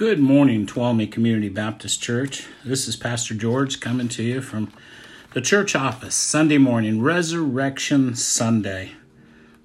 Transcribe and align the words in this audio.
Good 0.00 0.18
morning, 0.18 0.64
Tuolumne 0.64 1.12
Community 1.12 1.50
Baptist 1.50 2.00
Church. 2.00 2.46
This 2.64 2.88
is 2.88 2.96
Pastor 2.96 3.34
George 3.34 3.80
coming 3.80 4.08
to 4.08 4.22
you 4.22 4.40
from 4.40 4.72
the 5.34 5.42
church 5.42 5.76
office 5.76 6.14
Sunday 6.14 6.56
morning, 6.56 7.02
Resurrection 7.02 8.14
Sunday. 8.14 8.92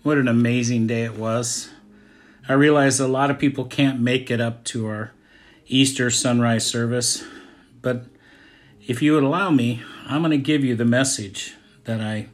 What 0.03 0.17
an 0.17 0.27
amazing 0.27 0.87
day 0.87 1.03
it 1.03 1.15
was. 1.15 1.69
I 2.49 2.51
realize 2.51 2.99
a 2.99 3.07
lot 3.07 3.31
of 3.31 3.39
people 3.39 3.63
can't 3.63 4.01
make 4.01 4.29
it 4.29 4.41
up 4.41 4.65
to 4.65 4.87
our 4.87 5.13
Easter 5.67 6.11
sunrise 6.11 6.65
service, 6.65 7.23
but 7.81 8.03
if 8.85 9.01
you 9.01 9.13
would 9.13 9.23
allow 9.23 9.51
me, 9.51 9.83
I'm 10.05 10.19
going 10.21 10.31
to 10.31 10.37
give 10.37 10.65
you 10.65 10.75
the 10.75 10.83
message 10.83 11.53
that 11.85 12.01
I 12.01 12.27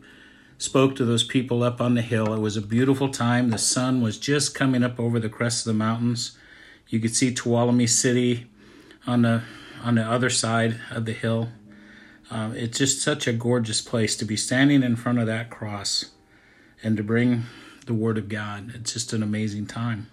spoke 0.57 0.95
to 0.95 1.05
those 1.05 1.23
people 1.23 1.61
up 1.61 1.79
on 1.79 1.93
the 1.93 2.01
hill. 2.01 2.33
It 2.33 2.39
was 2.39 2.57
a 2.57 2.61
beautiful 2.61 3.09
time. 3.09 3.51
The 3.51 3.59
sun 3.59 4.01
was 4.01 4.17
just 4.17 4.55
coming 4.55 4.83
up 4.83 4.99
over 4.99 5.19
the 5.19 5.29
crest 5.29 5.67
of 5.67 5.73
the 5.73 5.77
mountains 5.77 6.35
you 6.91 6.99
could 6.99 7.15
see 7.15 7.33
Tuolumne 7.33 7.89
City 7.89 8.45
on 9.07 9.23
the 9.23 9.41
on 9.81 9.95
the 9.95 10.03
other 10.03 10.29
side 10.29 10.79
of 10.91 11.05
the 11.05 11.13
hill. 11.13 11.49
Uh, 12.29 12.51
it's 12.53 12.77
just 12.77 13.01
such 13.01 13.27
a 13.27 13.33
gorgeous 13.33 13.81
place 13.81 14.15
to 14.15 14.25
be 14.25 14.37
standing 14.37 14.83
in 14.83 14.95
front 14.95 15.17
of 15.17 15.25
that 15.25 15.49
cross 15.49 16.11
and 16.83 16.95
to 16.97 17.03
bring 17.03 17.45
the 17.87 17.93
Word 17.93 18.17
of 18.17 18.29
God. 18.29 18.73
It's 18.75 18.93
just 18.93 19.11
an 19.11 19.23
amazing 19.23 19.65
time. 19.65 20.07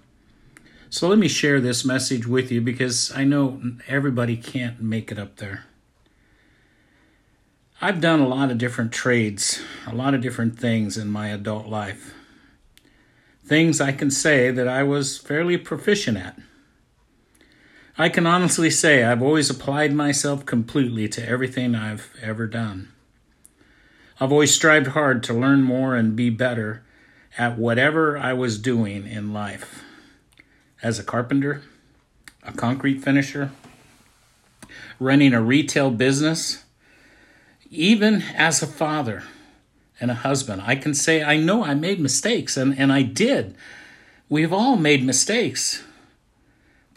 So 0.88 1.06
let 1.06 1.18
me 1.18 1.28
share 1.28 1.60
this 1.60 1.84
message 1.84 2.26
with 2.26 2.50
you 2.50 2.62
because 2.62 3.12
I 3.14 3.24
know 3.24 3.60
everybody 3.88 4.36
can't 4.36 4.80
make 4.80 5.12
it 5.12 5.18
up 5.18 5.36
there. 5.36 5.66
I've 7.80 8.00
done 8.00 8.20
a 8.20 8.26
lot 8.26 8.50
of 8.50 8.58
different 8.58 8.92
trades, 8.92 9.60
a 9.86 9.94
lot 9.94 10.14
of 10.14 10.22
different 10.22 10.58
things 10.58 10.96
in 10.96 11.10
my 11.10 11.28
adult 11.28 11.66
life. 11.66 12.14
Things 13.44 13.80
I 13.80 13.92
can 13.92 14.10
say 14.10 14.50
that 14.50 14.66
I 14.66 14.82
was 14.82 15.18
fairly 15.18 15.58
proficient 15.58 16.16
at. 16.16 16.38
I 18.00 18.08
can 18.08 18.28
honestly 18.28 18.70
say 18.70 19.02
I've 19.02 19.22
always 19.22 19.50
applied 19.50 19.92
myself 19.92 20.46
completely 20.46 21.08
to 21.08 21.28
everything 21.28 21.74
I've 21.74 22.14
ever 22.22 22.46
done. 22.46 22.90
I've 24.20 24.30
always 24.30 24.54
strived 24.54 24.88
hard 24.88 25.24
to 25.24 25.34
learn 25.34 25.64
more 25.64 25.96
and 25.96 26.14
be 26.14 26.30
better 26.30 26.84
at 27.36 27.58
whatever 27.58 28.16
I 28.16 28.34
was 28.34 28.60
doing 28.60 29.04
in 29.04 29.32
life. 29.32 29.82
As 30.80 31.00
a 31.00 31.02
carpenter, 31.02 31.62
a 32.44 32.52
concrete 32.52 33.02
finisher, 33.02 33.50
running 35.00 35.34
a 35.34 35.42
retail 35.42 35.90
business, 35.90 36.64
even 37.68 38.22
as 38.36 38.62
a 38.62 38.68
father 38.68 39.24
and 40.00 40.12
a 40.12 40.22
husband, 40.22 40.62
I 40.64 40.76
can 40.76 40.94
say 40.94 41.24
I 41.24 41.36
know 41.36 41.64
I 41.64 41.74
made 41.74 41.98
mistakes, 41.98 42.56
and, 42.56 42.78
and 42.78 42.92
I 42.92 43.02
did. 43.02 43.56
We've 44.28 44.52
all 44.52 44.76
made 44.76 45.04
mistakes 45.04 45.82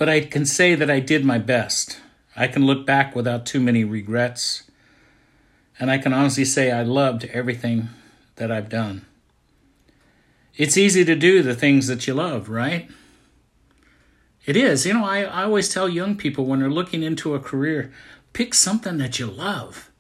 but 0.01 0.09
I 0.09 0.21
can 0.21 0.47
say 0.47 0.73
that 0.73 0.89
I 0.89 0.99
did 0.99 1.23
my 1.23 1.37
best. 1.37 2.01
I 2.35 2.47
can 2.47 2.65
look 2.65 2.87
back 2.87 3.15
without 3.15 3.45
too 3.45 3.59
many 3.59 3.83
regrets. 3.83 4.63
And 5.79 5.91
I 5.91 5.99
can 5.99 6.11
honestly 6.11 6.43
say 6.43 6.71
I 6.71 6.81
loved 6.81 7.25
everything 7.25 7.89
that 8.37 8.51
I've 8.51 8.67
done. 8.67 9.05
It's 10.57 10.75
easy 10.75 11.05
to 11.05 11.15
do 11.15 11.43
the 11.43 11.53
things 11.53 11.85
that 11.85 12.07
you 12.07 12.15
love, 12.15 12.49
right? 12.49 12.89
It 14.43 14.57
is. 14.57 14.87
You 14.87 14.95
know, 14.95 15.05
I, 15.05 15.21
I 15.21 15.43
always 15.43 15.71
tell 15.71 15.87
young 15.87 16.15
people 16.15 16.45
when 16.45 16.61
they're 16.61 16.71
looking 16.71 17.03
into 17.03 17.35
a 17.35 17.39
career, 17.39 17.93
pick 18.33 18.55
something 18.55 18.97
that 18.97 19.19
you 19.19 19.27
love. 19.27 19.91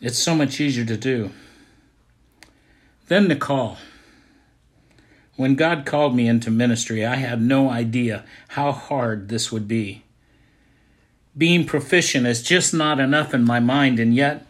It's 0.00 0.18
so 0.18 0.34
much 0.34 0.60
easier 0.60 0.84
to 0.84 0.96
do. 0.96 1.30
Then 3.06 3.28
the 3.28 3.36
call. 3.36 3.78
When 5.38 5.54
God 5.54 5.86
called 5.86 6.16
me 6.16 6.26
into 6.26 6.50
ministry, 6.50 7.06
I 7.06 7.14
had 7.14 7.40
no 7.40 7.70
idea 7.70 8.24
how 8.48 8.72
hard 8.72 9.28
this 9.28 9.52
would 9.52 9.68
be. 9.68 10.02
Being 11.36 11.64
proficient 11.64 12.26
is 12.26 12.42
just 12.42 12.74
not 12.74 12.98
enough 12.98 13.32
in 13.32 13.44
my 13.44 13.60
mind, 13.60 14.00
and 14.00 14.12
yet 14.12 14.48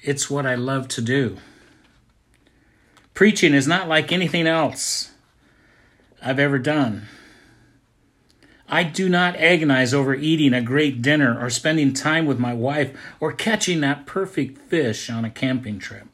it's 0.00 0.30
what 0.30 0.46
I 0.46 0.54
love 0.54 0.88
to 0.88 1.02
do. 1.02 1.36
Preaching 3.12 3.52
is 3.52 3.68
not 3.68 3.86
like 3.86 4.12
anything 4.12 4.46
else 4.46 5.10
I've 6.22 6.38
ever 6.38 6.58
done. 6.58 7.02
I 8.66 8.82
do 8.82 9.10
not 9.10 9.36
agonize 9.36 9.92
over 9.92 10.14
eating 10.14 10.54
a 10.54 10.62
great 10.62 11.02
dinner 11.02 11.38
or 11.38 11.50
spending 11.50 11.92
time 11.92 12.24
with 12.24 12.38
my 12.38 12.54
wife 12.54 12.98
or 13.20 13.30
catching 13.30 13.82
that 13.82 14.06
perfect 14.06 14.56
fish 14.56 15.10
on 15.10 15.26
a 15.26 15.30
camping 15.30 15.78
trip 15.78 16.13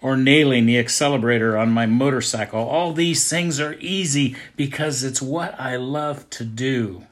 or 0.00 0.16
nailing 0.16 0.66
the 0.66 0.78
accelerator 0.78 1.56
on 1.56 1.70
my 1.70 1.86
motorcycle. 1.86 2.60
All 2.60 2.92
these 2.92 3.28
things 3.28 3.58
are 3.58 3.76
easy 3.80 4.36
because 4.56 5.02
it's 5.02 5.22
what 5.22 5.58
I 5.58 5.76
love 5.76 6.28
to 6.30 6.44
do. 6.44 7.04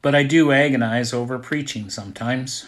But 0.00 0.14
I 0.14 0.22
do 0.22 0.52
agonize 0.52 1.12
over 1.12 1.38
preaching 1.38 1.90
sometimes. 1.90 2.66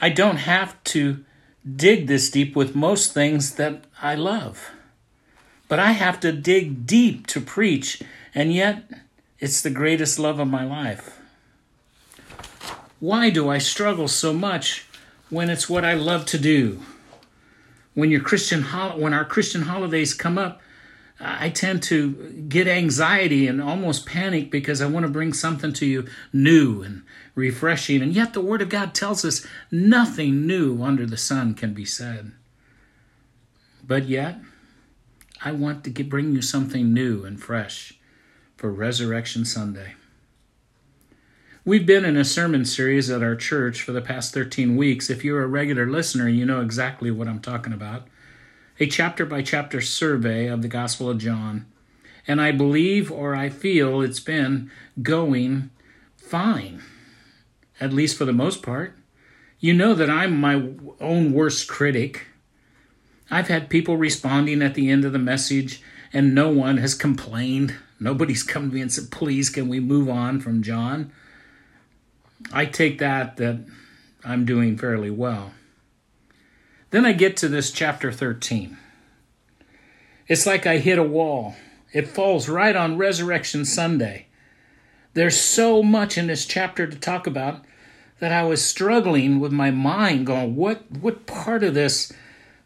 I 0.00 0.10
don't 0.10 0.36
have 0.36 0.82
to 0.84 1.24
dig 1.64 2.06
this 2.06 2.30
deep 2.30 2.54
with 2.54 2.76
most 2.76 3.12
things 3.12 3.54
that 3.54 3.84
I 4.00 4.14
love. 4.14 4.70
But 5.68 5.78
I 5.78 5.92
have 5.92 6.20
to 6.20 6.32
dig 6.32 6.86
deep 6.86 7.26
to 7.28 7.40
preach, 7.40 8.02
and 8.34 8.52
yet 8.52 8.88
it's 9.40 9.62
the 9.62 9.70
greatest 9.70 10.18
love 10.18 10.38
of 10.38 10.48
my 10.48 10.64
life. 10.64 11.18
Why 13.00 13.30
do 13.30 13.48
I 13.48 13.58
struggle 13.58 14.08
so 14.08 14.32
much 14.32 14.86
when 15.30 15.50
it's 15.50 15.68
what 15.68 15.84
I 15.84 15.94
love 15.94 16.26
to 16.26 16.38
do. 16.38 16.82
When 17.94 18.10
your 18.10 18.20
Christian 18.20 18.62
when 18.62 19.14
our 19.14 19.24
Christian 19.24 19.62
holidays 19.62 20.12
come 20.12 20.36
up, 20.36 20.60
I 21.18 21.48
tend 21.48 21.82
to 21.84 22.44
get 22.48 22.68
anxiety 22.68 23.46
and 23.46 23.62
almost 23.62 24.04
panic 24.04 24.50
because 24.50 24.82
I 24.82 24.86
want 24.86 25.06
to 25.06 25.12
bring 25.12 25.32
something 25.32 25.72
to 25.74 25.86
you 25.86 26.06
new 26.32 26.82
and 26.82 27.02
refreshing. 27.34 28.02
And 28.02 28.12
yet 28.12 28.34
the 28.34 28.42
Word 28.42 28.60
of 28.60 28.68
God 28.68 28.94
tells 28.94 29.24
us 29.24 29.46
nothing 29.70 30.46
new 30.46 30.82
under 30.82 31.06
the 31.06 31.16
sun 31.16 31.54
can 31.54 31.72
be 31.72 31.86
said. 31.86 32.32
But 33.86 34.08
yet, 34.08 34.40
I 35.42 35.52
want 35.52 35.84
to 35.84 35.90
get, 35.90 36.10
bring 36.10 36.34
you 36.34 36.42
something 36.42 36.92
new 36.92 37.24
and 37.24 37.40
fresh 37.40 37.98
for 38.56 38.70
Resurrection 38.70 39.44
Sunday. 39.44 39.94
We've 41.68 41.84
been 41.84 42.04
in 42.04 42.16
a 42.16 42.24
sermon 42.24 42.64
series 42.64 43.10
at 43.10 43.24
our 43.24 43.34
church 43.34 43.82
for 43.82 43.90
the 43.90 44.00
past 44.00 44.32
13 44.32 44.76
weeks. 44.76 45.10
If 45.10 45.24
you're 45.24 45.42
a 45.42 45.48
regular 45.48 45.84
listener, 45.84 46.28
you 46.28 46.46
know 46.46 46.60
exactly 46.60 47.10
what 47.10 47.26
I'm 47.26 47.40
talking 47.40 47.72
about. 47.72 48.06
A 48.78 48.86
chapter 48.86 49.26
by 49.26 49.42
chapter 49.42 49.80
survey 49.80 50.46
of 50.46 50.62
the 50.62 50.68
Gospel 50.68 51.10
of 51.10 51.18
John. 51.18 51.66
And 52.24 52.40
I 52.40 52.52
believe 52.52 53.10
or 53.10 53.34
I 53.34 53.48
feel 53.48 54.00
it's 54.00 54.20
been 54.20 54.70
going 55.02 55.70
fine, 56.16 56.84
at 57.80 57.92
least 57.92 58.16
for 58.16 58.24
the 58.24 58.32
most 58.32 58.62
part. 58.62 58.96
You 59.58 59.74
know 59.74 59.92
that 59.92 60.08
I'm 60.08 60.40
my 60.40 60.70
own 61.00 61.32
worst 61.32 61.66
critic. 61.66 62.28
I've 63.28 63.48
had 63.48 63.68
people 63.68 63.96
responding 63.96 64.62
at 64.62 64.74
the 64.74 64.88
end 64.88 65.04
of 65.04 65.12
the 65.12 65.18
message, 65.18 65.82
and 66.12 66.32
no 66.32 66.48
one 66.48 66.76
has 66.76 66.94
complained. 66.94 67.74
Nobody's 67.98 68.44
come 68.44 68.68
to 68.68 68.74
me 68.76 68.82
and 68.82 68.92
said, 68.92 69.10
Please, 69.10 69.50
can 69.50 69.66
we 69.66 69.80
move 69.80 70.08
on 70.08 70.40
from 70.40 70.62
John? 70.62 71.10
I 72.52 72.66
take 72.66 72.98
that 72.98 73.36
that 73.36 73.64
I'm 74.24 74.44
doing 74.44 74.76
fairly 74.76 75.10
well. 75.10 75.52
Then 76.90 77.04
I 77.04 77.12
get 77.12 77.36
to 77.38 77.48
this 77.48 77.70
chapter 77.70 78.12
13. 78.12 78.76
It's 80.28 80.46
like 80.46 80.66
I 80.66 80.78
hit 80.78 80.98
a 80.98 81.04
wall. 81.04 81.56
It 81.92 82.08
falls 82.08 82.48
right 82.48 82.74
on 82.74 82.98
Resurrection 82.98 83.64
Sunday. 83.64 84.26
There's 85.14 85.40
so 85.40 85.82
much 85.82 86.18
in 86.18 86.26
this 86.26 86.44
chapter 86.44 86.86
to 86.86 86.96
talk 86.96 87.26
about 87.26 87.64
that 88.18 88.32
I 88.32 88.44
was 88.44 88.64
struggling 88.64 89.40
with 89.40 89.52
my 89.52 89.70
mind 89.70 90.26
going, 90.26 90.56
what 90.56 90.90
what 90.90 91.26
part 91.26 91.62
of 91.62 91.74
this 91.74 92.12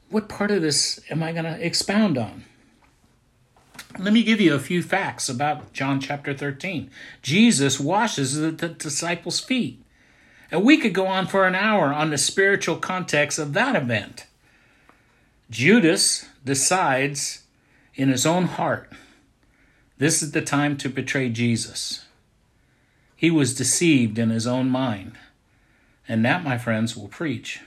what 0.08 0.28
part 0.28 0.50
of 0.50 0.62
this 0.62 1.00
am 1.10 1.22
I 1.22 1.32
going 1.32 1.44
to 1.44 1.64
expound 1.64 2.18
on? 2.18 2.44
Let 3.98 4.12
me 4.12 4.22
give 4.22 4.40
you 4.40 4.54
a 4.54 4.60
few 4.60 4.82
facts 4.82 5.28
about 5.28 5.72
John 5.72 6.00
chapter 6.00 6.34
13. 6.34 6.90
Jesus 7.22 7.80
washes 7.80 8.36
the, 8.36 8.50
the, 8.50 8.68
disciples' 8.68 9.40
feet. 9.40 9.82
And 10.50 10.64
we 10.64 10.78
could 10.78 10.94
go 10.94 11.06
on 11.06 11.26
for 11.26 11.46
an 11.46 11.54
hour 11.54 11.92
on 11.92 12.10
the 12.10 12.18
spiritual 12.18 12.76
context 12.76 13.38
of 13.38 13.52
that 13.52 13.76
event. 13.76 14.26
Judas 15.50 16.26
decides 16.44 17.42
in 17.94 18.08
his 18.08 18.26
own 18.26 18.44
heart 18.44 18.92
this 20.00 20.22
is 20.22 20.30
the 20.32 20.40
time 20.40 20.78
to 20.78 20.88
betray 20.88 21.28
Jesus. 21.28 22.06
He 23.14 23.30
was 23.30 23.54
deceived 23.54 24.18
in 24.18 24.30
his 24.30 24.46
own 24.46 24.70
mind. 24.70 25.18
And 26.08 26.24
that, 26.24 26.42
my 26.42 26.56
friends, 26.56 26.96
will 26.96 27.08
preach. 27.08 27.60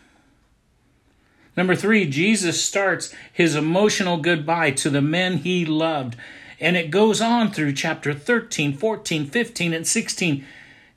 Number 1.56 1.76
three, 1.76 2.06
Jesus 2.06 2.64
starts 2.64 3.14
his 3.32 3.56
emotional 3.56 4.18
goodbye 4.18 4.72
to 4.72 4.90
the 4.90 5.02
men 5.02 5.38
he 5.38 5.66
loved. 5.66 6.16
And 6.60 6.76
it 6.76 6.92
goes 6.92 7.22
on 7.22 7.52
through 7.52 7.74
chapter 7.74 8.14
13, 8.14 8.74
14, 8.74 9.26
15, 9.26 9.74
and 9.74 9.88
16. 9.88 10.46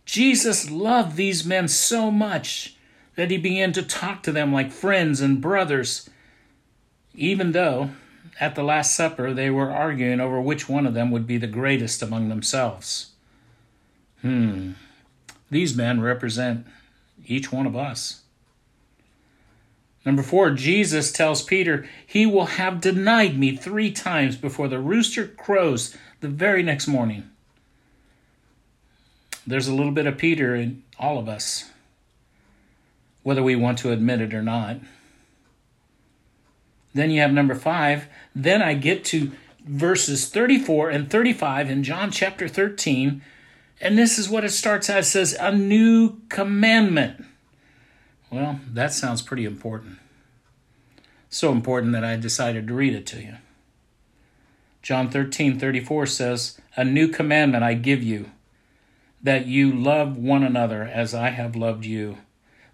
Jesus 0.04 0.70
loved 0.70 1.16
these 1.16 1.44
men 1.44 1.68
so 1.68 2.10
much 2.10 2.76
that 3.16 3.30
he 3.30 3.36
began 3.36 3.72
to 3.72 3.82
talk 3.82 4.22
to 4.22 4.32
them 4.32 4.52
like 4.52 4.70
friends 4.70 5.20
and 5.20 5.40
brothers, 5.40 6.08
even 7.14 7.52
though 7.52 7.90
at 8.38 8.54
the 8.54 8.62
Last 8.62 8.94
Supper, 8.94 9.32
they 9.32 9.50
were 9.50 9.70
arguing 9.70 10.20
over 10.20 10.40
which 10.40 10.68
one 10.68 10.86
of 10.86 10.94
them 10.94 11.10
would 11.10 11.26
be 11.26 11.38
the 11.38 11.46
greatest 11.46 12.02
among 12.02 12.28
themselves. 12.28 13.12
Hmm. 14.20 14.72
These 15.50 15.76
men 15.76 16.00
represent 16.00 16.66
each 17.24 17.50
one 17.50 17.66
of 17.66 17.76
us. 17.76 18.22
Number 20.06 20.22
four, 20.22 20.52
Jesus 20.52 21.10
tells 21.10 21.42
Peter, 21.42 21.86
He 22.06 22.26
will 22.26 22.46
have 22.46 22.80
denied 22.80 23.36
me 23.36 23.56
three 23.56 23.90
times 23.90 24.36
before 24.36 24.68
the 24.68 24.78
rooster 24.78 25.26
crows 25.26 25.96
the 26.20 26.28
very 26.28 26.62
next 26.62 26.86
morning. 26.86 27.28
There's 29.44 29.66
a 29.66 29.74
little 29.74 29.92
bit 29.92 30.06
of 30.06 30.16
Peter 30.16 30.54
in 30.54 30.84
all 30.96 31.18
of 31.18 31.28
us, 31.28 31.70
whether 33.24 33.42
we 33.42 33.56
want 33.56 33.78
to 33.78 33.90
admit 33.90 34.20
it 34.20 34.32
or 34.32 34.42
not. 34.42 34.76
Then 36.94 37.10
you 37.10 37.20
have 37.20 37.32
number 37.32 37.56
five. 37.56 38.06
Then 38.34 38.62
I 38.62 38.74
get 38.74 39.04
to 39.06 39.32
verses 39.64 40.28
34 40.28 40.90
and 40.90 41.10
35 41.10 41.68
in 41.68 41.82
John 41.82 42.12
chapter 42.12 42.46
13. 42.46 43.22
And 43.80 43.98
this 43.98 44.18
is 44.18 44.28
what 44.28 44.44
it 44.44 44.50
starts 44.50 44.88
out. 44.88 45.00
It 45.00 45.04
says, 45.04 45.36
A 45.38 45.50
new 45.52 46.20
commandment. 46.28 47.24
Well, 48.30 48.60
that 48.72 48.92
sounds 48.92 49.22
pretty 49.22 49.44
important. 49.44 49.98
So 51.30 51.52
important 51.52 51.92
that 51.92 52.04
I 52.04 52.16
decided 52.16 52.66
to 52.68 52.74
read 52.74 52.94
it 52.94 53.06
to 53.06 53.22
you. 53.22 53.34
John 54.82 55.10
13 55.10 55.58
34 55.58 56.06
says, 56.06 56.60
A 56.76 56.84
new 56.84 57.08
commandment 57.08 57.64
I 57.64 57.74
give 57.74 58.02
you, 58.02 58.30
that 59.22 59.46
you 59.46 59.72
love 59.72 60.16
one 60.16 60.42
another 60.42 60.82
as 60.82 61.14
I 61.14 61.30
have 61.30 61.56
loved 61.56 61.84
you, 61.84 62.18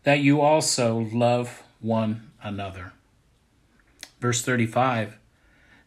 that 0.03 0.21
you 0.21 0.41
also 0.41 1.09
love 1.13 1.63
one 1.81 2.31
another. 2.43 2.93
Verse 4.21 4.43
35 4.43 5.17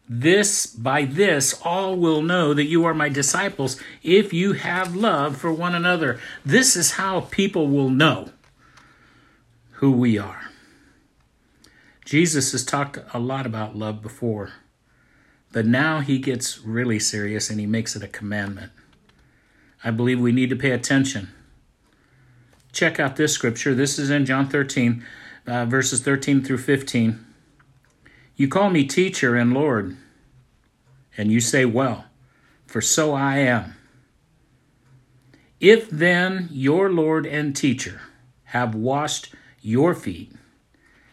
This, 0.08 0.66
by 0.66 1.04
this, 1.04 1.60
all 1.64 1.96
will 1.96 2.22
know 2.22 2.52
that 2.54 2.66
you 2.66 2.84
are 2.84 2.94
my 2.94 3.08
disciples 3.08 3.80
if 4.02 4.32
you 4.32 4.54
have 4.54 4.96
love 4.96 5.36
for 5.36 5.52
one 5.52 5.74
another. 5.74 6.20
This 6.44 6.76
is 6.76 6.92
how 6.92 7.20
people 7.20 7.68
will 7.68 7.90
know 7.90 8.30
who 9.76 9.92
we 9.92 10.18
are. 10.18 10.50
Jesus 12.04 12.52
has 12.52 12.64
talked 12.64 12.98
a 13.12 13.18
lot 13.18 13.44
about 13.44 13.76
love 13.76 14.00
before, 14.00 14.52
but 15.52 15.66
now 15.66 16.00
he 16.00 16.18
gets 16.18 16.60
really 16.60 16.98
serious 16.98 17.50
and 17.50 17.60
he 17.60 17.66
makes 17.66 17.94
it 17.94 18.02
a 18.02 18.08
commandment. 18.08 18.72
I 19.84 19.90
believe 19.90 20.18
we 20.18 20.32
need 20.32 20.50
to 20.50 20.56
pay 20.56 20.70
attention. 20.70 21.28
Check 22.72 22.98
out 22.98 23.16
this 23.16 23.32
scripture. 23.32 23.74
This 23.74 23.98
is 23.98 24.08
in 24.08 24.24
John 24.24 24.48
13, 24.48 25.04
uh, 25.46 25.66
verses 25.66 26.00
13 26.00 26.42
through 26.42 26.58
15. 26.58 27.24
You 28.34 28.48
call 28.48 28.70
me 28.70 28.84
teacher 28.84 29.34
and 29.34 29.52
Lord, 29.52 29.96
and 31.18 31.30
you 31.30 31.40
say, 31.40 31.66
Well, 31.66 32.06
for 32.66 32.80
so 32.80 33.12
I 33.12 33.38
am. 33.38 33.74
If 35.60 35.90
then 35.90 36.48
your 36.50 36.90
Lord 36.90 37.26
and 37.26 37.54
teacher 37.54 38.00
have 38.44 38.74
washed 38.74 39.34
your 39.66 39.94
feet, 39.94 40.30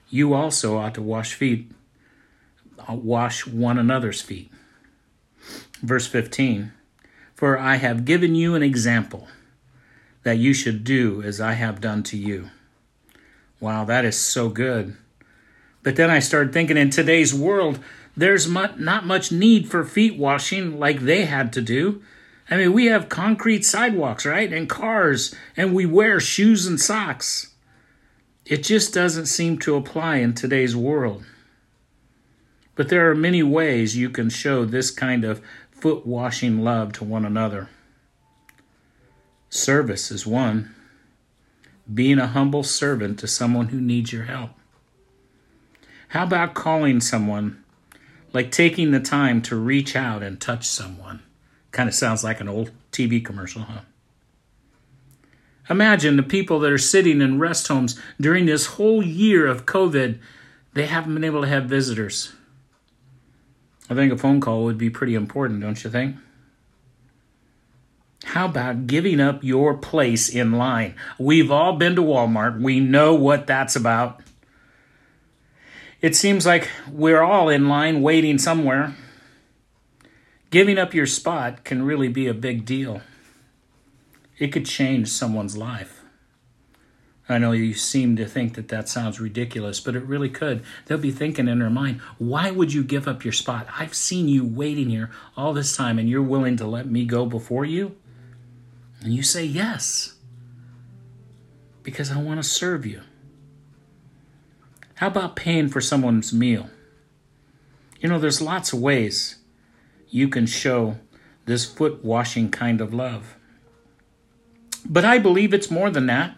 you 0.09 0.33
also 0.33 0.77
ought 0.77 0.93
to 0.93 1.01
wash 1.01 1.33
feet, 1.33 1.71
uh, 2.87 2.93
wash 2.93 3.47
one 3.47 3.79
another's 3.79 4.21
feet. 4.21 4.51
Verse 5.81 6.05
15 6.05 6.71
For 7.33 7.57
I 7.57 7.77
have 7.77 8.05
given 8.05 8.35
you 8.35 8.53
an 8.53 8.61
example 8.61 9.27
that 10.21 10.37
you 10.37 10.53
should 10.53 10.83
do 10.83 11.21
as 11.23 11.41
I 11.41 11.53
have 11.53 11.81
done 11.81 12.03
to 12.03 12.17
you. 12.17 12.51
Wow, 13.59 13.85
that 13.85 14.05
is 14.05 14.19
so 14.19 14.49
good. 14.49 14.95
But 15.81 15.95
then 15.95 16.11
I 16.11 16.19
started 16.19 16.53
thinking 16.53 16.77
in 16.77 16.91
today's 16.91 17.33
world, 17.33 17.79
there's 18.15 18.47
not 18.47 19.05
much 19.05 19.31
need 19.31 19.69
for 19.69 19.83
feet 19.83 20.17
washing 20.17 20.79
like 20.79 20.99
they 20.99 21.25
had 21.25 21.51
to 21.53 21.61
do. 21.61 22.03
I 22.49 22.57
mean, 22.57 22.71
we 22.73 22.85
have 22.85 23.09
concrete 23.09 23.65
sidewalks, 23.65 24.25
right? 24.25 24.53
And 24.53 24.69
cars, 24.69 25.33
and 25.57 25.73
we 25.73 25.85
wear 25.87 26.19
shoes 26.19 26.67
and 26.67 26.79
socks. 26.79 27.52
It 28.45 28.63
just 28.63 28.93
doesn't 28.93 29.27
seem 29.27 29.57
to 29.59 29.75
apply 29.75 30.17
in 30.17 30.33
today's 30.33 30.75
world. 30.75 31.23
But 32.75 32.89
there 32.89 33.09
are 33.09 33.15
many 33.15 33.41
ways 33.41 33.95
you 33.95 34.09
can 34.09 34.29
show 34.29 34.65
this 34.65 34.91
kind 34.91 35.23
of 35.23 35.41
foot 35.71 36.05
washing 36.05 36.63
love 36.63 36.91
to 36.93 37.05
one 37.05 37.23
another. 37.23 37.69
Service 39.49 40.11
is 40.11 40.25
one. 40.25 40.73
Being 41.93 42.19
a 42.19 42.27
humble 42.27 42.63
servant 42.63 43.19
to 43.19 43.27
someone 43.27 43.67
who 43.67 43.79
needs 43.79 44.11
your 44.11 44.23
help. 44.23 44.51
How 46.09 46.23
about 46.23 46.53
calling 46.53 46.99
someone, 47.01 47.63
like 48.33 48.51
taking 48.51 48.91
the 48.91 48.99
time 48.99 49.41
to 49.43 49.55
reach 49.55 49.95
out 49.95 50.21
and 50.21 50.39
touch 50.39 50.67
someone? 50.67 51.21
Kind 51.71 51.87
of 51.87 51.95
sounds 51.95 52.23
like 52.23 52.41
an 52.41 52.49
old 52.49 52.71
TV 52.91 53.23
commercial, 53.23 53.63
huh? 53.63 53.81
Imagine 55.69 56.17
the 56.17 56.23
people 56.23 56.59
that 56.59 56.71
are 56.71 56.77
sitting 56.77 57.21
in 57.21 57.39
rest 57.39 57.67
homes 57.67 57.99
during 58.19 58.45
this 58.45 58.65
whole 58.65 59.01
year 59.01 59.47
of 59.47 59.65
COVID, 59.65 60.19
they 60.73 60.85
haven't 60.85 61.13
been 61.13 61.23
able 61.23 61.41
to 61.41 61.47
have 61.47 61.65
visitors. 61.65 62.33
I 63.89 63.95
think 63.95 64.11
a 64.11 64.17
phone 64.17 64.41
call 64.41 64.63
would 64.63 64.77
be 64.77 64.89
pretty 64.89 65.15
important, 65.15 65.61
don't 65.61 65.83
you 65.83 65.89
think? 65.89 66.17
How 68.25 68.45
about 68.45 68.87
giving 68.87 69.19
up 69.19 69.43
your 69.43 69.75
place 69.75 70.29
in 70.29 70.53
line? 70.53 70.95
We've 71.19 71.51
all 71.51 71.73
been 71.73 71.95
to 71.95 72.01
Walmart. 72.01 72.59
We 72.61 72.79
know 72.79 73.13
what 73.13 73.47
that's 73.47 73.75
about. 73.75 74.21
It 76.01 76.15
seems 76.15 76.45
like 76.45 76.69
we're 76.91 77.21
all 77.21 77.49
in 77.49 77.69
line 77.69 78.01
waiting 78.01 78.37
somewhere. 78.37 78.95
Giving 80.49 80.77
up 80.77 80.93
your 80.93 81.05
spot 81.05 81.63
can 81.63 81.83
really 81.83 82.07
be 82.07 82.27
a 82.27 82.33
big 82.33 82.65
deal. 82.65 83.01
It 84.37 84.47
could 84.47 84.65
change 84.65 85.09
someone's 85.09 85.57
life. 85.57 86.03
I 87.29 87.37
know 87.37 87.53
you 87.53 87.73
seem 87.73 88.17
to 88.17 88.25
think 88.25 88.55
that 88.55 88.67
that 88.67 88.89
sounds 88.89 89.19
ridiculous, 89.19 89.79
but 89.79 89.95
it 89.95 90.03
really 90.03 90.29
could. 90.29 90.63
They'll 90.85 90.97
be 90.97 91.11
thinking 91.11 91.47
in 91.47 91.59
their 91.59 91.69
mind, 91.69 92.01
why 92.17 92.51
would 92.51 92.73
you 92.73 92.83
give 92.83 93.07
up 93.07 93.23
your 93.23 93.31
spot? 93.31 93.67
I've 93.79 93.93
seen 93.93 94.27
you 94.27 94.43
waiting 94.43 94.89
here 94.89 95.09
all 95.37 95.53
this 95.53 95.75
time 95.75 95.97
and 95.97 96.09
you're 96.09 96.21
willing 96.21 96.57
to 96.57 96.67
let 96.67 96.85
me 96.85 97.05
go 97.05 97.25
before 97.25 97.63
you? 97.63 97.95
And 99.01 99.13
you 99.13 99.23
say, 99.23 99.45
yes, 99.45 100.15
because 101.81 102.11
I 102.11 102.17
want 102.17 102.43
to 102.43 102.47
serve 102.47 102.85
you. 102.85 103.01
How 104.95 105.07
about 105.07 105.35
paying 105.35 105.69
for 105.69 105.81
someone's 105.81 106.33
meal? 106.33 106.69
You 107.99 108.09
know, 108.09 108.19
there's 108.19 108.41
lots 108.41 108.73
of 108.73 108.79
ways 108.79 109.37
you 110.09 110.27
can 110.27 110.45
show 110.45 110.97
this 111.45 111.65
foot 111.65 112.03
washing 112.03 112.51
kind 112.51 112.81
of 112.81 112.93
love. 112.93 113.35
But 114.85 115.05
I 115.05 115.17
believe 115.17 115.53
it's 115.53 115.71
more 115.71 115.89
than 115.89 116.07
that. 116.07 116.35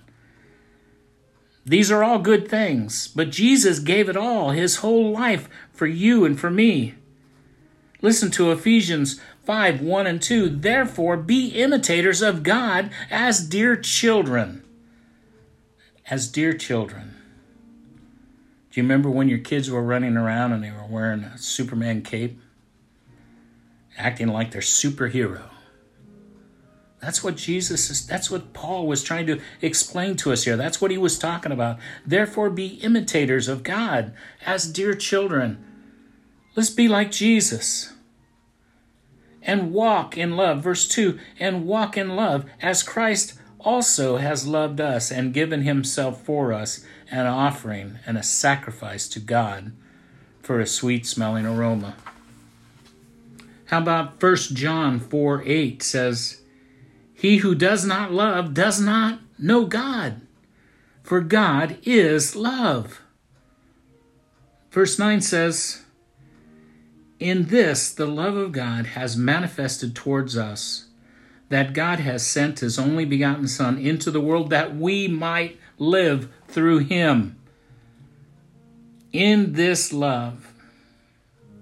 These 1.66 1.90
are 1.90 2.04
all 2.04 2.20
good 2.20 2.48
things, 2.48 3.08
but 3.08 3.32
Jesus 3.32 3.80
gave 3.80 4.08
it 4.08 4.16
all, 4.16 4.52
his 4.52 4.78
whole 4.78 5.12
life, 5.12 5.50
for 5.72 5.88
you 5.88 6.24
and 6.24 6.40
for 6.40 6.52
me. 6.52 6.94
Listen 8.04 8.30
to 8.32 8.52
Ephesians 8.52 9.20
5 9.46 9.82
1 9.82 10.08
and 10.08 10.22
2. 10.22 10.50
Therefore, 10.50 11.18
be 11.18 11.48
imitators 11.48 12.22
of 12.22 12.44
God 12.44 12.92
as 13.10 13.48
dear 13.48 13.76
children. 13.76 14.64
As 16.08 16.28
dear 16.28 16.54
children. 16.54 17.16
Do 18.70 18.80
you 18.80 18.84
remember 18.84 19.10
when 19.10 19.28
your 19.28 19.40
kids 19.40 19.72
were 19.72 19.82
running 19.82 20.18
around 20.18 20.52
and 20.52 20.64
they 20.64 20.70
were 20.70 20.86
wearing 20.88 21.24
a 21.24 21.38
Superman 21.40 22.04
cape? 22.04 22.40
Acting 23.98 24.28
like 24.28 24.52
they're 24.52 24.62
superhero. 24.62 25.50
That's 27.06 27.24
what 27.24 27.36
Jesus 27.36 27.92
is, 27.92 28.08
that's 28.08 28.32
what 28.32 28.52
Paul 28.52 28.88
was 28.88 29.04
trying 29.04 29.28
to 29.28 29.40
explain 29.62 30.16
to 30.18 30.34
us 30.34 30.46
here. 30.46 30.58
That's 30.58 30.82
what 30.82 30.90
he 30.90 30.98
was 30.98 31.20
talking 31.20 31.52
about. 31.52 31.78
Therefore, 32.04 32.50
be 32.50 32.80
imitators 32.82 33.48
of 33.48 33.62
God 33.62 34.12
as 34.44 34.66
dear 34.66 34.96
children. 34.96 35.64
Let's 36.56 36.72
be 36.72 36.88
like 36.88 37.12
Jesus. 37.12 37.94
And 39.44 39.72
walk 39.72 40.18
in 40.18 40.36
love. 40.36 40.64
Verse 40.64 40.88
2 40.88 41.20
and 41.40 41.68
walk 41.68 41.96
in 41.96 42.16
love 42.16 42.46
as 42.60 42.82
Christ 42.82 43.38
also 43.60 44.18
has 44.18 44.48
loved 44.48 44.82
us 44.82 45.12
and 45.12 45.32
given 45.32 45.62
himself 45.62 46.24
for 46.24 46.52
us 46.54 46.84
an 47.12 47.28
offering 47.28 48.00
and 48.08 48.18
a 48.18 48.24
sacrifice 48.24 49.08
to 49.10 49.20
God 49.20 49.74
for 50.42 50.60
a 50.60 50.66
sweet 50.66 51.06
smelling 51.06 51.46
aroma. 51.46 51.98
How 53.66 53.78
about 53.78 54.20
1 54.20 54.36
John 54.56 55.00
4 55.00 55.44
8 55.46 55.84
says, 55.84 56.42
He 57.16 57.38
who 57.38 57.56
does 57.56 57.86
not 57.86 58.12
love 58.12 58.54
does 58.54 58.80
not 58.80 59.20
know 59.40 59.66
God, 59.66 60.22
for 61.02 61.22
God 61.22 61.78
is 61.84 62.36
love. 62.36 63.02
Verse 64.70 65.00
9 65.00 65.22
says, 65.22 65.86
In 67.18 67.46
this 67.46 67.90
the 67.90 68.06
love 68.06 68.36
of 68.36 68.52
God 68.52 68.88
has 68.88 69.16
manifested 69.16 69.96
towards 69.96 70.38
us, 70.38 70.88
that 71.48 71.74
God 71.74 72.00
has 72.00 72.28
sent 72.28 72.60
his 72.60 72.78
only 72.78 73.06
begotten 73.06 73.48
Son 73.48 73.78
into 73.78 74.12
the 74.12 74.20
world 74.20 74.50
that 74.50 74.76
we 74.76 75.08
might 75.08 75.58
live 75.78 76.30
through 76.50 76.80
him. 76.80 77.40
In 79.14 79.54
this 79.54 79.94
love, 79.94 80.52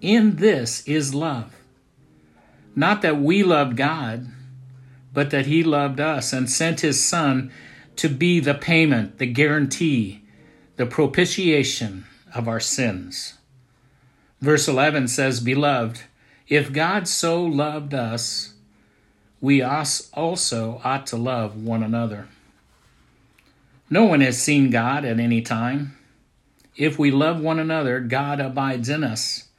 In 0.01 0.37
this 0.37 0.85
is 0.87 1.13
love. 1.13 1.53
Not 2.75 3.03
that 3.03 3.19
we 3.21 3.43
love 3.43 3.75
God, 3.75 4.27
but 5.13 5.29
that 5.29 5.45
He 5.45 5.63
loved 5.63 5.99
us 5.99 6.33
and 6.33 6.49
sent 6.49 6.81
His 6.81 7.03
Son 7.03 7.51
to 7.95 8.09
be 8.09 8.39
the 8.39 8.55
payment, 8.55 9.19
the 9.19 9.27
guarantee, 9.27 10.23
the 10.75 10.85
propitiation 10.85 12.05
of 12.33 12.47
our 12.47 12.59
sins. 12.59 13.35
Verse 14.41 14.67
11 14.67 15.07
says, 15.07 15.39
Beloved, 15.39 16.01
if 16.47 16.73
God 16.73 17.07
so 17.07 17.43
loved 17.43 17.93
us, 17.93 18.53
we 19.39 19.61
also 19.61 20.81
ought 20.83 21.05
to 21.07 21.17
love 21.17 21.55
one 21.55 21.83
another. 21.83 22.27
No 23.89 24.05
one 24.05 24.21
has 24.21 24.41
seen 24.41 24.69
God 24.69 25.05
at 25.05 25.19
any 25.19 25.41
time. 25.41 25.97
If 26.75 26.97
we 26.97 27.11
love 27.11 27.39
one 27.39 27.59
another, 27.59 27.99
God 27.99 28.39
abides 28.39 28.89
in 28.89 29.03
us, 29.03 29.49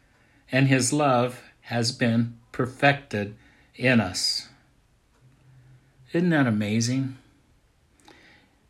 and 0.51 0.69
his 0.69 0.93
love 0.93 1.41
has 1.63 1.93
been 1.93 2.37
perfected 2.51 3.37
in 3.77 4.01
us. 4.01 4.49
Isn't 6.15 6.31
that 6.31 6.47
amazing? 6.47 7.17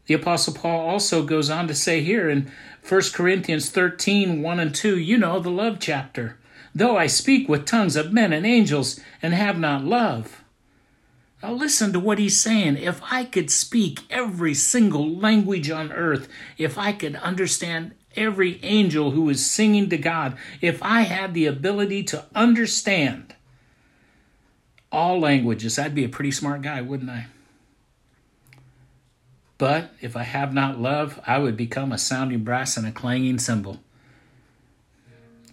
The 0.06 0.14
Apostle 0.14 0.54
Paul 0.54 0.88
also 0.88 1.22
goes 1.24 1.50
on 1.50 1.68
to 1.68 1.74
say 1.74 2.00
here 2.00 2.30
in 2.30 2.50
1 2.88 3.02
Corinthians 3.12 3.68
13 3.68 4.40
1 4.40 4.60
and 4.60 4.74
2, 4.74 4.98
you 4.98 5.18
know, 5.18 5.38
the 5.40 5.50
love 5.50 5.78
chapter. 5.78 6.38
Though 6.74 6.96
I 6.96 7.06
speak 7.06 7.46
with 7.46 7.66
tongues 7.66 7.96
of 7.96 8.14
men 8.14 8.32
and 8.32 8.46
angels 8.46 8.98
and 9.22 9.34
have 9.34 9.58
not 9.58 9.84
love. 9.84 10.42
Now 11.42 11.52
listen 11.52 11.92
to 11.92 12.00
what 12.00 12.18
he's 12.18 12.40
saying. 12.40 12.78
If 12.78 13.02
I 13.10 13.24
could 13.24 13.50
speak 13.50 14.00
every 14.08 14.54
single 14.54 15.14
language 15.14 15.70
on 15.70 15.92
earth, 15.92 16.28
if 16.56 16.78
I 16.78 16.92
could 16.92 17.16
understand 17.16 17.92
every 18.16 18.58
angel 18.62 19.10
who 19.10 19.28
is 19.28 19.44
singing 19.44 19.90
to 19.90 19.98
God, 19.98 20.38
if 20.62 20.82
I 20.82 21.02
had 21.02 21.34
the 21.34 21.44
ability 21.44 22.04
to 22.04 22.24
understand 22.34 23.34
all 24.94 25.18
languages, 25.18 25.78
I'd 25.78 25.94
be 25.94 26.04
a 26.04 26.08
pretty 26.08 26.30
smart 26.30 26.62
guy, 26.62 26.80
wouldn't 26.80 27.10
I? 27.10 27.26
But 29.58 29.92
if 30.00 30.16
I 30.16 30.22
have 30.24 30.52
not 30.52 30.80
love, 30.80 31.20
I 31.26 31.38
would 31.38 31.56
become 31.56 31.92
a 31.92 31.98
sounding 31.98 32.44
brass 32.44 32.76
and 32.76 32.86
a 32.86 32.92
clanging 32.92 33.38
cymbal. 33.38 33.80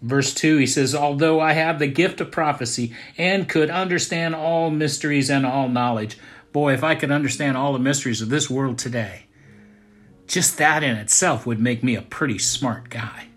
Verse 0.02 0.34
2, 0.34 0.58
he 0.58 0.66
says, 0.66 0.96
Although 0.96 1.40
I 1.40 1.54
have 1.54 1.78
the 1.78 1.88
gift 1.88 2.22
of 2.22 2.32
prophecy 2.32 2.96
and 3.18 3.48
could 3.48 3.70
understand 3.70 4.34
all 4.34 4.72
mysteries 4.72 5.30
and 5.30 5.46
all 5.46 5.70
knowledge. 5.70 6.18
Boy, 6.52 6.74
if 6.74 6.84
I 6.84 6.96
could 6.96 7.12
understand 7.12 7.56
all 7.56 7.74
the 7.74 7.80
mysteries 7.80 8.22
of 8.22 8.30
this 8.30 8.50
world 8.50 8.80
today, 8.80 9.26
just 10.28 10.58
that 10.58 10.84
in 10.84 10.96
itself 10.96 11.46
would 11.46 11.60
make 11.60 11.84
me 11.84 11.96
a 11.96 12.02
pretty 12.02 12.40
smart 12.40 12.90
guy. 12.90 13.28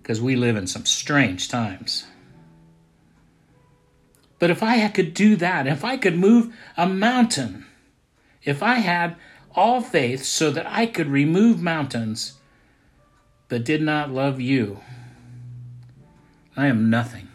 Because 0.00 0.20
we 0.20 0.36
live 0.36 0.56
in 0.56 0.68
some 0.68 0.84
strange 0.84 1.48
times. 1.48 2.06
But 4.38 4.50
if 4.50 4.62
I 4.62 4.86
could 4.88 5.14
do 5.14 5.36
that, 5.36 5.66
if 5.66 5.84
I 5.84 5.96
could 5.96 6.18
move 6.18 6.54
a 6.76 6.88
mountain, 6.88 7.66
if 8.44 8.62
I 8.62 8.76
had 8.76 9.16
all 9.54 9.80
faith 9.80 10.24
so 10.24 10.50
that 10.50 10.66
I 10.66 10.86
could 10.86 11.08
remove 11.08 11.62
mountains, 11.62 12.34
but 13.48 13.64
did 13.64 13.80
not 13.80 14.10
love 14.10 14.40
you, 14.40 14.80
I 16.56 16.66
am 16.66 16.90
nothing. 16.90 17.28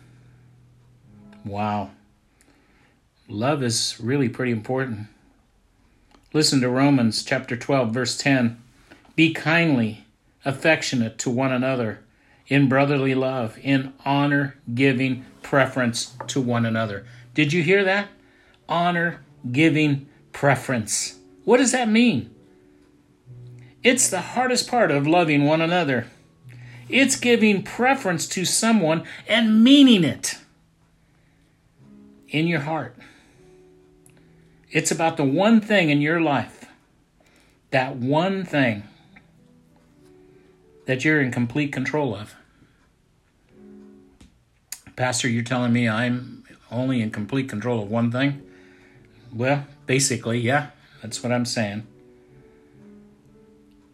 Wow. 1.43 1.91
Love 3.27 3.63
is 3.63 3.97
really 3.99 4.29
pretty 4.29 4.51
important. 4.51 5.07
Listen 6.33 6.61
to 6.61 6.69
Romans 6.69 7.23
chapter 7.23 7.57
12, 7.57 7.91
verse 7.91 8.17
10. 8.17 8.61
Be 9.15 9.33
kindly, 9.33 10.05
affectionate 10.45 11.17
to 11.19 11.29
one 11.29 11.51
another, 11.51 12.03
in 12.51 12.67
brotherly 12.67 13.15
love, 13.15 13.57
in 13.63 13.93
honor 14.03 14.57
giving 14.75 15.25
preference 15.41 16.17
to 16.27 16.41
one 16.41 16.65
another. 16.65 17.05
Did 17.33 17.53
you 17.53 17.63
hear 17.63 17.81
that? 17.85 18.09
Honor 18.67 19.21
giving 19.53 20.09
preference. 20.33 21.17
What 21.45 21.57
does 21.57 21.71
that 21.71 21.87
mean? 21.87 22.29
It's 23.83 24.09
the 24.09 24.19
hardest 24.19 24.69
part 24.69 24.91
of 24.91 25.07
loving 25.07 25.45
one 25.45 25.61
another. 25.61 26.07
It's 26.89 27.15
giving 27.15 27.63
preference 27.63 28.27
to 28.27 28.43
someone 28.43 29.05
and 29.29 29.63
meaning 29.63 30.03
it 30.03 30.37
in 32.27 32.47
your 32.47 32.59
heart. 32.59 32.97
It's 34.69 34.91
about 34.91 35.15
the 35.15 35.23
one 35.23 35.61
thing 35.61 35.89
in 35.89 36.01
your 36.01 36.19
life, 36.19 36.65
that 37.69 37.95
one 37.95 38.43
thing 38.43 38.83
that 40.85 41.05
you're 41.05 41.21
in 41.21 41.31
complete 41.31 41.71
control 41.71 42.13
of. 42.13 42.35
Pastor, 44.95 45.27
you're 45.27 45.43
telling 45.43 45.73
me 45.73 45.87
I'm 45.87 46.43
only 46.71 47.01
in 47.01 47.11
complete 47.11 47.49
control 47.49 47.83
of 47.83 47.89
one 47.89 48.11
thing? 48.11 48.41
Well, 49.33 49.65
basically, 49.85 50.39
yeah, 50.39 50.71
that's 51.01 51.23
what 51.23 51.31
I'm 51.31 51.45
saying. 51.45 51.87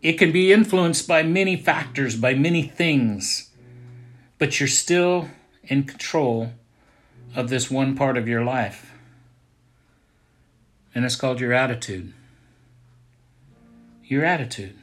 It 0.01 0.13
can 0.13 0.31
be 0.31 0.53
influenced 0.53 1.07
by 1.07 1.23
many 1.23 1.55
factors, 1.55 2.15
by 2.15 2.33
many 2.33 2.63
things, 2.63 3.49
but 4.37 4.59
you're 4.59 4.67
still 4.67 5.29
in 5.63 5.83
control 5.83 6.53
of 7.35 7.49
this 7.49 7.69
one 7.69 7.95
part 7.95 8.17
of 8.17 8.27
your 8.27 8.43
life. 8.43 8.93
And 10.93 11.03
it's 11.05 11.15
called 11.15 11.39
your 11.39 11.53
attitude. 11.53 12.13
Your 14.05 14.23
attitude. 14.23 14.75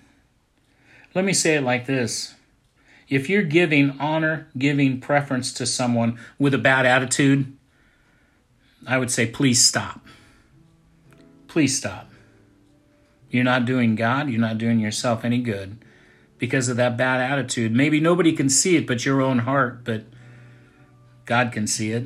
Let 1.15 1.25
me 1.25 1.33
say 1.33 1.55
it 1.55 1.63
like 1.63 1.87
this 1.87 2.34
if 3.15 3.29
you're 3.29 3.45
giving 3.45 3.93
honor, 4.01 4.49
giving 4.59 5.01
preference 5.01 5.53
to 5.53 5.67
someone 5.67 6.19
with 6.37 6.53
a 6.53 6.59
bad 6.59 6.85
attitude, 6.85 7.57
I 8.89 8.99
would 8.99 9.11
say, 9.11 9.27
please 9.27 9.65
stop. 9.65 10.01
Please 11.47 11.79
stop. 11.79 12.11
You're 13.31 13.45
not 13.45 13.67
doing 13.67 13.95
God, 13.95 14.29
you're 14.29 14.41
not 14.41 14.59
doing 14.59 14.81
yourself 14.81 15.25
any 15.25 15.39
good 15.39 15.79
because 16.39 16.69
of 16.69 16.77
that 16.77 16.97
bad 16.97 17.21
attitude. 17.21 17.73
Maybe 17.73 18.01
nobody 18.01 18.33
can 18.33 18.49
see 18.49 18.77
it 18.77 18.87
but 18.87 19.05
your 19.05 19.23
own 19.23 19.41
heart, 19.41 19.85
but 19.85 20.03
God 21.25 21.53
can 21.53 21.69
see 21.69 21.93
it. 21.93 22.05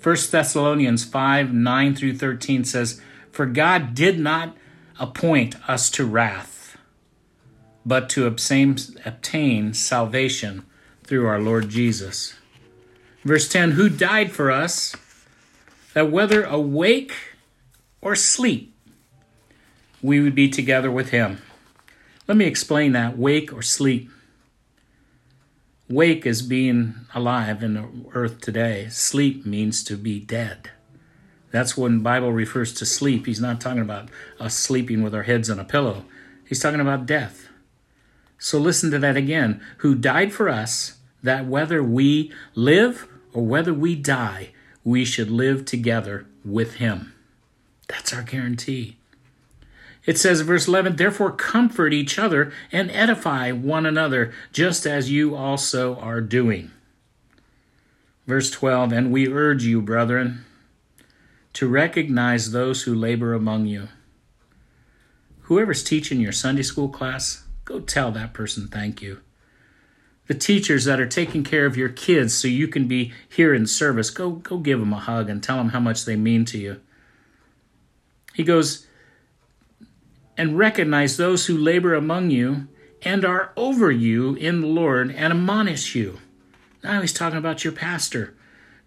1 0.00 0.16
Thessalonians 0.30 1.04
5 1.04 1.52
9 1.52 1.94
through 1.96 2.16
13 2.16 2.62
says, 2.62 3.00
For 3.32 3.46
God 3.46 3.94
did 3.94 4.20
not 4.20 4.56
appoint 5.00 5.56
us 5.68 5.90
to 5.90 6.06
wrath, 6.06 6.59
but 7.84 8.08
to 8.10 8.26
obtain, 8.26 9.74
salvation 9.74 10.66
through 11.04 11.26
our 11.26 11.40
Lord 11.40 11.68
Jesus. 11.68 12.34
Verse 13.24 13.48
10 13.48 13.72
Who 13.72 13.88
died 13.88 14.32
for 14.32 14.50
us, 14.50 14.94
that 15.94 16.10
whether 16.10 16.44
awake 16.44 17.12
or 18.00 18.14
sleep, 18.14 18.74
we 20.02 20.20
would 20.20 20.34
be 20.34 20.48
together 20.48 20.90
with 20.90 21.10
him. 21.10 21.42
Let 22.26 22.36
me 22.36 22.46
explain 22.46 22.92
that 22.92 23.18
wake 23.18 23.52
or 23.52 23.62
sleep. 23.62 24.10
Wake 25.88 26.24
is 26.24 26.42
being 26.42 26.94
alive 27.14 27.62
in 27.62 27.74
the 27.74 27.88
earth 28.14 28.40
today. 28.40 28.86
Sleep 28.90 29.44
means 29.44 29.82
to 29.84 29.96
be 29.96 30.20
dead. 30.20 30.70
That's 31.50 31.76
when 31.76 32.00
Bible 32.00 32.32
refers 32.32 32.72
to 32.74 32.86
sleep. 32.86 33.26
He's 33.26 33.40
not 33.40 33.60
talking 33.60 33.82
about 33.82 34.08
us 34.38 34.54
sleeping 34.54 35.02
with 35.02 35.14
our 35.14 35.24
heads 35.24 35.50
on 35.50 35.58
a 35.58 35.64
pillow. 35.64 36.04
He's 36.46 36.60
talking 36.60 36.80
about 36.80 37.06
death. 37.06 37.49
So 38.40 38.58
listen 38.58 38.90
to 38.90 38.98
that 38.98 39.16
again. 39.16 39.60
Who 39.78 39.94
died 39.94 40.32
for 40.32 40.48
us 40.48 40.96
that 41.22 41.46
whether 41.46 41.84
we 41.84 42.32
live 42.54 43.06
or 43.32 43.44
whether 43.44 43.72
we 43.72 43.94
die, 43.94 44.50
we 44.82 45.04
should 45.04 45.30
live 45.30 45.64
together 45.66 46.26
with 46.44 46.76
him. 46.76 47.12
That's 47.86 48.14
our 48.14 48.22
guarantee. 48.22 48.96
It 50.06 50.18
says, 50.18 50.40
verse 50.40 50.66
11, 50.66 50.96
therefore 50.96 51.32
comfort 51.32 51.92
each 51.92 52.18
other 52.18 52.50
and 52.72 52.90
edify 52.90 53.52
one 53.52 53.84
another, 53.84 54.32
just 54.52 54.86
as 54.86 55.10
you 55.10 55.36
also 55.36 55.96
are 55.96 56.22
doing. 56.22 56.70
Verse 58.26 58.50
12, 58.50 58.92
and 58.92 59.12
we 59.12 59.28
urge 59.28 59.64
you, 59.64 59.82
brethren, 59.82 60.46
to 61.52 61.68
recognize 61.68 62.52
those 62.52 62.82
who 62.82 62.94
labor 62.94 63.34
among 63.34 63.66
you. 63.66 63.88
Whoever's 65.42 65.84
teaching 65.84 66.20
your 66.20 66.32
Sunday 66.32 66.62
school 66.62 66.88
class, 66.88 67.44
go 67.70 67.78
tell 67.80 68.10
that 68.10 68.32
person 68.32 68.66
thank 68.66 69.00
you. 69.00 69.20
The 70.26 70.34
teachers 70.34 70.84
that 70.86 71.00
are 71.00 71.06
taking 71.06 71.44
care 71.44 71.66
of 71.66 71.76
your 71.76 71.88
kids 71.88 72.34
so 72.34 72.48
you 72.48 72.66
can 72.66 72.88
be 72.88 73.12
here 73.28 73.54
in 73.54 73.66
service, 73.66 74.10
go, 74.10 74.30
go 74.30 74.58
give 74.58 74.80
them 74.80 74.92
a 74.92 74.98
hug 74.98 75.30
and 75.30 75.42
tell 75.42 75.56
them 75.56 75.70
how 75.70 75.80
much 75.80 76.04
they 76.04 76.16
mean 76.16 76.44
to 76.46 76.58
you. 76.58 76.80
He 78.34 78.42
goes, 78.42 78.86
and 80.36 80.58
recognize 80.58 81.16
those 81.16 81.46
who 81.46 81.56
labor 81.56 81.94
among 81.94 82.30
you 82.30 82.68
and 83.02 83.24
are 83.24 83.52
over 83.56 83.90
you 83.90 84.34
in 84.34 84.60
the 84.60 84.66
Lord 84.66 85.10
and 85.10 85.32
admonish 85.32 85.94
you. 85.94 86.18
Now 86.82 87.00
he's 87.00 87.12
talking 87.12 87.38
about 87.38 87.64
your 87.64 87.72
pastor. 87.72 88.34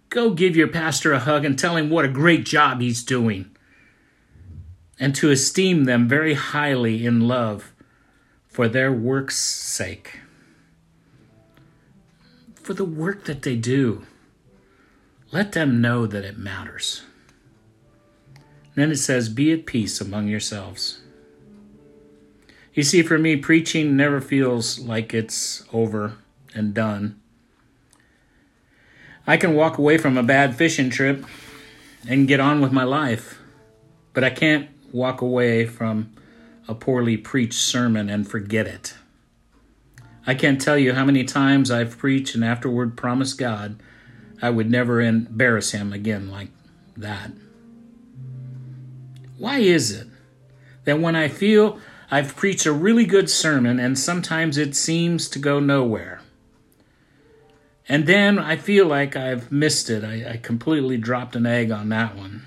Go 0.09 0.31
give 0.31 0.55
your 0.55 0.67
pastor 0.67 1.13
a 1.13 1.19
hug 1.19 1.45
and 1.45 1.57
tell 1.57 1.77
him 1.77 1.89
what 1.89 2.05
a 2.05 2.09
great 2.09 2.45
job 2.45 2.81
he's 2.81 3.03
doing. 3.03 3.49
And 4.99 5.15
to 5.15 5.31
esteem 5.31 5.85
them 5.85 6.07
very 6.07 6.33
highly 6.33 7.05
in 7.05 7.27
love 7.27 7.72
for 8.53 8.69
their 8.69 8.91
work's 8.91 9.37
sake. 9.37 10.19
for 12.63 12.73
the 12.73 12.85
work 12.85 13.25
that 13.25 13.41
they 13.41 13.57
do. 13.57 14.03
Let 15.33 15.51
them 15.51 15.81
know 15.81 16.07
that 16.07 16.23
it 16.23 16.37
matters. 16.37 17.03
Then 18.75 18.89
it 18.89 18.97
says, 18.97 19.27
Be 19.27 19.51
at 19.51 19.65
peace 19.65 19.99
among 19.99 20.29
yourselves. 20.29 21.01
You 22.73 22.83
see, 22.83 23.01
for 23.03 23.17
me, 23.19 23.35
preaching 23.35 23.97
never 23.97 24.21
feels 24.21 24.79
like 24.79 25.13
it's 25.13 25.65
over 25.73 26.13
and 26.55 26.73
done. 26.73 27.19
I 29.27 29.35
can 29.37 29.55
walk 29.55 29.77
away 29.77 29.97
from 29.97 30.17
a 30.17 30.23
bad 30.23 30.55
fishing 30.55 30.89
trip 30.89 31.25
and 32.07 32.27
get 32.27 32.39
on 32.39 32.61
with 32.61 32.71
my 32.71 32.83
life, 32.83 33.39
but 34.13 34.23
I 34.23 34.29
can't 34.29 34.69
walk 34.91 35.21
away 35.21 35.65
from 35.65 36.13
a 36.67 36.75
poorly 36.75 37.17
preached 37.17 37.59
sermon 37.59 38.09
and 38.09 38.29
forget 38.29 38.67
it. 38.67 38.95
I 40.25 40.35
can't 40.35 40.61
tell 40.61 40.77
you 40.77 40.93
how 40.93 41.03
many 41.03 41.23
times 41.23 41.69
I've 41.69 41.97
preached 41.97 42.35
and 42.35 42.45
afterward 42.45 42.95
promised 42.95 43.37
God 43.37 43.81
I 44.41 44.49
would 44.49 44.69
never 44.69 45.01
embarrass 45.01 45.71
Him 45.71 45.93
again 45.93 46.29
like 46.29 46.49
that. 46.97 47.31
Why 49.37 49.59
is 49.59 49.91
it 49.91 50.07
that 50.85 50.99
when 50.99 51.15
I 51.15 51.27
feel 51.27 51.79
I've 52.11 52.35
preached 52.35 52.65
a 52.65 52.73
really 52.73 53.05
good 53.05 53.29
sermon 53.29 53.79
and 53.79 53.97
sometimes 53.97 54.57
it 54.57 54.75
seems 54.75 55.29
to 55.29 55.39
go 55.39 55.59
nowhere, 55.59 56.21
and 57.89 58.05
then 58.05 58.39
I 58.39 58.55
feel 58.55 58.85
like 58.85 59.15
I've 59.15 59.51
missed 59.51 59.89
it, 59.89 60.03
I, 60.03 60.33
I 60.33 60.37
completely 60.37 60.97
dropped 60.97 61.35
an 61.35 61.45
egg 61.45 61.71
on 61.71 61.89
that 61.89 62.15
one, 62.15 62.43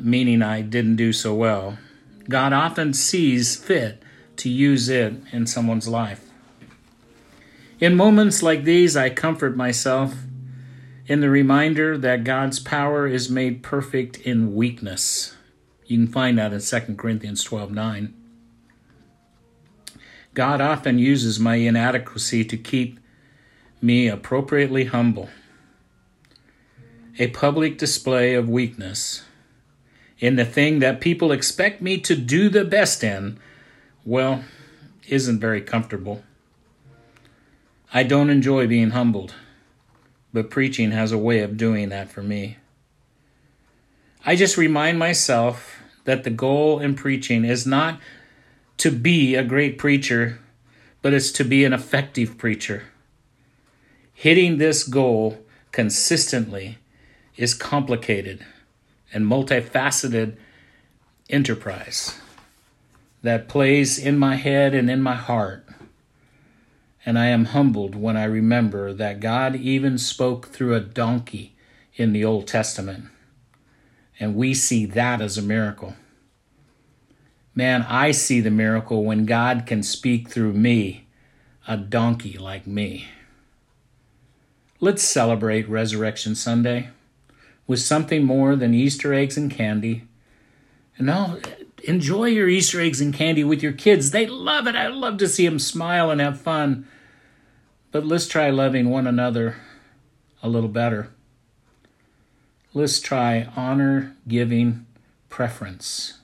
meaning 0.00 0.42
I 0.42 0.60
didn't 0.60 0.96
do 0.96 1.12
so 1.12 1.34
well. 1.34 1.78
God 2.28 2.52
often 2.52 2.92
sees 2.92 3.56
fit 3.56 4.02
to 4.36 4.48
use 4.48 4.88
it 4.88 5.14
in 5.32 5.46
someone's 5.46 5.88
life. 5.88 6.28
In 7.78 7.94
moments 7.94 8.42
like 8.42 8.64
these, 8.64 8.96
I 8.96 9.10
comfort 9.10 9.56
myself 9.56 10.14
in 11.06 11.20
the 11.20 11.30
reminder 11.30 11.96
that 11.98 12.24
God's 12.24 12.58
power 12.58 13.06
is 13.06 13.30
made 13.30 13.62
perfect 13.62 14.18
in 14.18 14.54
weakness. 14.54 15.34
You 15.86 15.98
can 15.98 16.08
find 16.08 16.38
that 16.38 16.52
in 16.52 16.60
2 16.60 16.94
Corinthians 16.96 17.44
12 17.44 17.70
9. 17.70 18.14
God 20.34 20.60
often 20.60 20.98
uses 20.98 21.38
my 21.38 21.56
inadequacy 21.56 22.44
to 22.44 22.56
keep 22.56 22.98
me 23.80 24.08
appropriately 24.08 24.86
humble. 24.86 25.30
A 27.18 27.28
public 27.28 27.78
display 27.78 28.34
of 28.34 28.48
weakness 28.48 29.25
in 30.18 30.36
the 30.36 30.44
thing 30.44 30.78
that 30.78 31.00
people 31.00 31.32
expect 31.32 31.82
me 31.82 31.98
to 31.98 32.16
do 32.16 32.48
the 32.48 32.64
best 32.64 33.04
in, 33.04 33.38
well, 34.04 34.44
isn't 35.08 35.40
very 35.40 35.60
comfortable. 35.60 36.22
I 37.92 38.02
don't 38.02 38.30
enjoy 38.30 38.66
being 38.66 38.90
humbled, 38.90 39.34
but 40.32 40.50
preaching 40.50 40.90
has 40.90 41.12
a 41.12 41.18
way 41.18 41.40
of 41.40 41.56
doing 41.56 41.90
that 41.90 42.10
for 42.10 42.22
me. 42.22 42.56
I 44.24 44.36
just 44.36 44.56
remind 44.56 44.98
myself 44.98 45.78
that 46.04 46.24
the 46.24 46.30
goal 46.30 46.80
in 46.80 46.94
preaching 46.94 47.44
is 47.44 47.66
not 47.66 48.00
to 48.78 48.90
be 48.90 49.34
a 49.34 49.44
great 49.44 49.78
preacher, 49.78 50.40
but 51.02 51.14
it's 51.14 51.30
to 51.32 51.44
be 51.44 51.64
an 51.64 51.72
effective 51.72 52.36
preacher. 52.36 52.84
Hitting 54.12 54.58
this 54.58 54.82
goal 54.82 55.44
consistently 55.72 56.78
is 57.36 57.54
complicated 57.54 58.44
and 59.12 59.26
multifaceted 59.26 60.36
enterprise 61.28 62.18
that 63.22 63.48
plays 63.48 63.98
in 63.98 64.18
my 64.18 64.36
head 64.36 64.74
and 64.74 64.90
in 64.90 65.02
my 65.02 65.14
heart 65.14 65.66
and 67.06 67.16
I 67.16 67.26
am 67.26 67.46
humbled 67.46 67.94
when 67.94 68.16
I 68.16 68.24
remember 68.24 68.92
that 68.92 69.20
God 69.20 69.54
even 69.54 69.96
spoke 69.96 70.48
through 70.48 70.74
a 70.74 70.80
donkey 70.80 71.54
in 71.94 72.12
the 72.12 72.24
Old 72.24 72.48
Testament. 72.48 73.04
And 74.18 74.34
we 74.34 74.54
see 74.54 74.86
that 74.86 75.20
as 75.20 75.38
a 75.38 75.42
miracle. 75.42 75.94
Man, 77.54 77.86
I 77.88 78.10
see 78.10 78.40
the 78.40 78.50
miracle 78.50 79.04
when 79.04 79.24
God 79.24 79.66
can 79.66 79.84
speak 79.84 80.28
through 80.28 80.54
me, 80.54 81.06
a 81.68 81.76
donkey 81.76 82.36
like 82.36 82.66
me. 82.66 83.06
Let's 84.80 85.02
celebrate 85.02 85.68
Resurrection 85.68 86.34
Sunday 86.34 86.90
with 87.66 87.80
something 87.80 88.24
more 88.24 88.56
than 88.56 88.74
Easter 88.74 89.12
eggs 89.12 89.36
and 89.36 89.50
candy. 89.50 90.04
And 90.96 91.06
now, 91.06 91.38
enjoy 91.84 92.26
your 92.26 92.48
Easter 92.48 92.80
eggs 92.80 93.00
and 93.00 93.12
candy 93.12 93.44
with 93.44 93.62
your 93.62 93.72
kids. 93.72 94.10
They 94.10 94.26
love 94.26 94.66
it. 94.66 94.76
I 94.76 94.88
love 94.88 95.18
to 95.18 95.28
see 95.28 95.46
them 95.46 95.58
smile 95.58 96.10
and 96.10 96.20
have 96.20 96.40
fun. 96.40 96.86
But 97.92 98.06
let's 98.06 98.28
try 98.28 98.50
loving 98.50 98.90
one 98.90 99.06
another 99.06 99.56
a 100.42 100.48
little 100.48 100.68
better. 100.68 101.10
Let's 102.74 103.00
try 103.00 103.48
honor 103.56 104.16
giving 104.28 104.86
preference. 105.28 106.18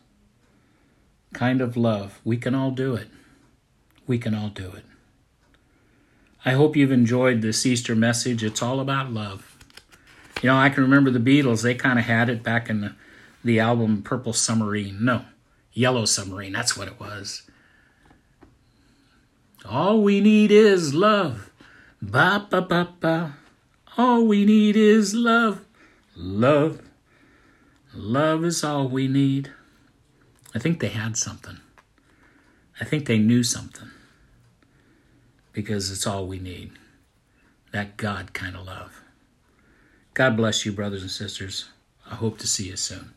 Kind 1.32 1.60
of 1.60 1.76
love. 1.76 2.20
We 2.24 2.36
can 2.36 2.54
all 2.54 2.70
do 2.70 2.94
it. 2.94 3.08
We 4.06 4.18
can 4.18 4.34
all 4.34 4.48
do 4.48 4.70
it. 4.72 4.84
I 6.44 6.52
hope 6.52 6.76
you've 6.76 6.92
enjoyed 6.92 7.40
this 7.40 7.64
Easter 7.64 7.94
message. 7.94 8.42
It's 8.44 8.62
all 8.62 8.80
about 8.80 9.12
love. 9.12 9.51
You 10.42 10.48
know, 10.48 10.56
I 10.56 10.70
can 10.70 10.82
remember 10.82 11.10
the 11.10 11.20
Beatles, 11.20 11.62
they 11.62 11.74
kind 11.74 12.00
of 12.00 12.04
had 12.04 12.28
it 12.28 12.42
back 12.42 12.68
in 12.68 12.80
the, 12.80 12.94
the 13.44 13.60
album 13.60 14.02
Purple 14.02 14.32
Submarine. 14.32 15.04
No, 15.04 15.24
Yellow 15.72 16.04
Submarine, 16.04 16.52
that's 16.52 16.76
what 16.76 16.88
it 16.88 16.98
was. 16.98 17.42
All 19.64 20.02
we 20.02 20.20
need 20.20 20.50
is 20.50 20.92
love. 20.92 21.52
Ba 22.02 22.48
ba 22.50 22.60
ba 22.60 22.88
ba. 22.98 23.36
All 23.96 24.26
we 24.26 24.44
need 24.44 24.76
is 24.76 25.14
love. 25.14 25.64
Love. 26.16 26.82
Love 27.94 28.44
is 28.44 28.64
all 28.64 28.88
we 28.88 29.06
need. 29.06 29.52
I 30.54 30.58
think 30.58 30.80
they 30.80 30.88
had 30.88 31.16
something. 31.16 31.58
I 32.80 32.84
think 32.84 33.06
they 33.06 33.18
knew 33.18 33.44
something. 33.44 33.90
Because 35.52 35.90
it's 35.92 36.06
all 36.06 36.26
we 36.26 36.40
need. 36.40 36.72
That 37.70 37.96
God 37.96 38.32
kind 38.32 38.56
of 38.56 38.66
love. 38.66 39.01
God 40.14 40.36
bless 40.36 40.66
you, 40.66 40.72
brothers 40.72 41.02
and 41.02 41.10
sisters. 41.10 41.68
I 42.10 42.16
hope 42.16 42.38
to 42.38 42.46
see 42.46 42.68
you 42.68 42.76
soon. 42.76 43.12